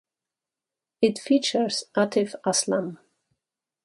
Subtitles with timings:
[1.03, 2.97] It features Atif Aslam.